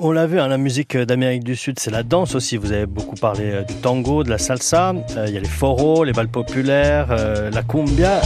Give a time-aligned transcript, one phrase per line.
[0.00, 2.56] On l'a vu, hein, la musique d'Amérique du Sud, c'est la danse aussi.
[2.56, 4.94] Vous avez beaucoup parlé euh, du tango, de la salsa.
[5.18, 8.22] Euh, Il y a les foros, les balles populaires, euh, la cumbia.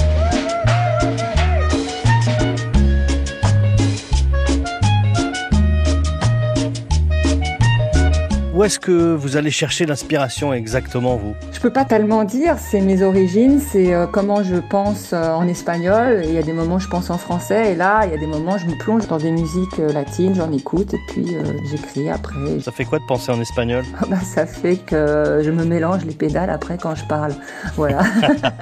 [8.56, 11.34] Où est-ce que vous allez chercher l'inspiration exactement, vous?
[11.52, 15.46] Je peux pas tellement dire, c'est mes origines, c'est euh, comment je pense euh, en
[15.46, 16.23] espagnol.
[16.24, 18.27] Il y a des moments je pense en français, et là il y a des
[18.27, 22.09] moments je me plonge dans des musiques euh, latines, j'en écoute et puis euh, j'écris
[22.09, 22.59] après.
[22.60, 23.84] Ça fait quoi de penser en espagnol?
[24.00, 27.34] Ah bah, ça fait que je me mélange les pédales après quand je parle.
[27.75, 28.05] Voilà.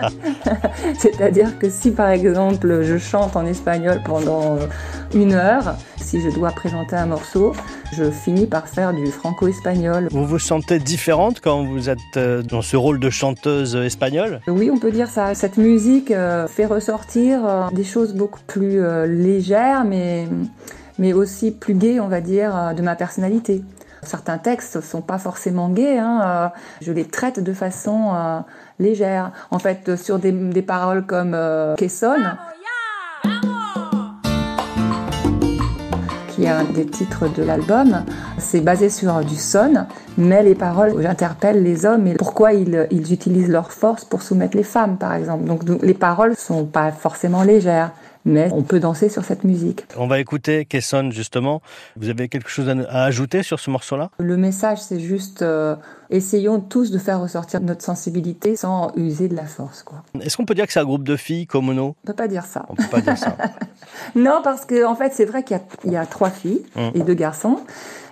[0.98, 4.58] C'est-à-dire que si par exemple je chante en espagnol pendant
[5.14, 7.52] une heure, si je dois présenter un morceau,
[7.96, 9.83] je finis par faire du franco-espagnol.
[10.10, 14.40] Vous vous sentez différente quand vous êtes euh, dans ce rôle de chanteuse espagnole?
[14.46, 15.34] Oui, on peut dire ça.
[15.34, 20.26] Cette musique euh, fait ressortir euh, des choses beaucoup plus légères, mais,
[20.98, 23.62] mais aussi plus gaies, on va dire, de ma personnalité.
[24.02, 28.12] Certains textes sont pas forcément gays, hein, je les traite de façon
[28.78, 29.32] légère.
[29.50, 31.74] En fait, sur des, des paroles comme euh,
[36.34, 38.04] qui est un des titres de l'album.
[38.38, 39.86] C'est basé sur du son,
[40.18, 44.62] mais les paroles interpellent les hommes et pourquoi ils, utilisent leur force pour soumettre les
[44.62, 45.44] femmes, par exemple.
[45.44, 47.92] Donc, donc, les paroles sont pas forcément légères,
[48.24, 49.84] mais on peut danser sur cette musique.
[49.96, 51.60] On va écouter Kesson justement.
[51.96, 54.10] Vous avez quelque chose à, ajouter sur ce morceau-là?
[54.18, 55.76] Le message, c'est juste euh,
[56.10, 59.82] essayons tous de faire ressortir notre sensibilité sans user de la force.
[59.82, 60.02] Quoi.
[60.20, 62.28] Est-ce qu'on peut dire que c'est un groupe de filles comme nous On peut pas
[62.28, 62.66] dire ça.
[62.68, 63.36] On peut pas dire ça.
[64.16, 66.62] Non, parce que en fait, c'est vrai qu'il y a, il y a trois filles
[66.76, 66.90] Mm.
[66.94, 67.58] et deux garçons.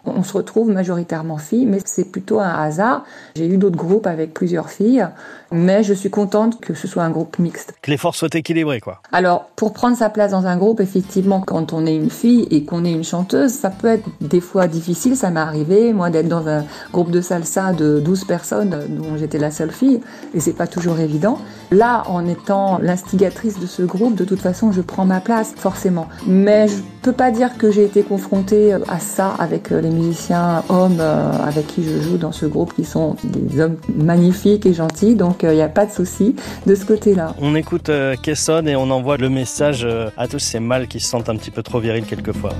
[0.05, 3.05] On se retrouve majoritairement filles, mais c'est plutôt un hasard.
[3.37, 5.07] J'ai eu d'autres groupes avec plusieurs filles,
[5.53, 7.75] mais je suis contente que ce soit un groupe mixte.
[7.83, 9.01] que les forces soient équilibrées, quoi.
[9.13, 12.65] Alors, pour prendre sa place dans un groupe, effectivement, quand on est une fille et
[12.65, 15.17] qu'on est une chanteuse, ça peut être des fois difficile.
[15.17, 19.39] Ça m'est arrivé, moi, d'être dans un groupe de salsa de 12 personnes, dont j'étais
[19.39, 20.01] la seule fille,
[20.35, 21.39] et c'est pas toujours évident.
[21.71, 26.09] Là, en étant l'instigatrice de ce groupe, de toute façon, je prends ma place, forcément.
[26.27, 30.99] Mais je peux pas dire que j'ai été confrontée à ça avec les musiciens hommes
[31.01, 35.15] euh, avec qui je joue dans ce groupe qui sont des hommes magnifiques et gentils,
[35.15, 36.37] donc euh, il n'y a pas de souci
[36.67, 37.35] de ce côté-là.
[37.41, 39.87] On écoute euh, Kesson et on envoie le message
[40.17, 42.51] à tous ces mâles qui se sentent un petit peu trop virils quelquefois.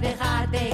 [0.00, 0.65] dejar de